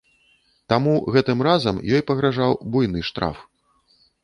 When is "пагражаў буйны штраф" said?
2.09-3.37